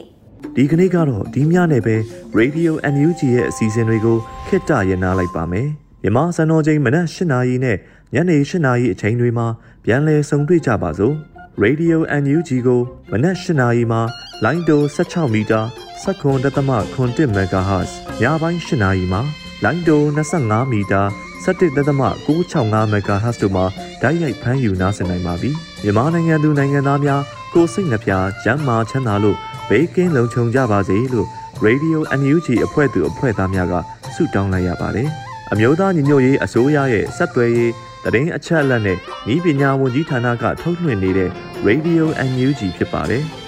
[0.56, 1.96] ဒီကနေ့ကတော့ဒီညနေပဲ
[2.38, 4.16] Radio NUG ရဲ့အစီအစဉ်တွေကို
[4.48, 5.68] ခਿੱတရနာလိုက်ပါမယ်
[6.02, 7.76] မြမစံတော်ချိန်မနက်၈နာရီနဲ့
[8.14, 9.46] ညနေ၈နာရီအချိန်တွေမှာ
[9.84, 11.14] ပြန်လည်ဆုံတွေ့ကြပါစို့
[11.64, 14.00] Radio NUG ကိုမနက်၈နာရီမှာ
[14.44, 15.60] လိုင်းတို16မီတာ
[16.02, 17.90] 7.7 MHz
[18.22, 19.20] ညပိုင်း၈နာရီမှာ
[19.64, 21.02] လိုင်းတို25မီတာ
[21.44, 23.64] 17.665 MHz တို့မှာ
[24.02, 25.50] ဓာတ်ရိုက်ဖမ်းယူနားဆင်နိုင်ပါပြီ
[25.82, 27.22] မြန်မာနိုင်ငံသူနိုင်ငံသားများ
[27.54, 28.12] ကိုစိတ်နှပြ
[28.44, 29.36] ကျန်းမာချမ်းသာလို့
[29.68, 31.26] ဘေးကင်းလုံခြုံကြပါစေလို့
[31.66, 33.74] Radio NUG အဖွဲ့သူအဖွဲ့သားများက
[34.14, 35.08] ဆုတောင်းလိုက်ရပါတယ်
[35.52, 37.72] အမျိုးသားညီညွတ်ရေးအစိုးရရဲ့စက်သွယ်ရေး
[38.04, 38.98] တရင်အချက်အလက်နဲ့
[39.34, 41.30] ဤပညာဝန်ကြီးဌာနကထုတ်လွှင့်နေတဲ့
[41.66, 43.24] Radio NUG ဖြစ်ပါတယ်။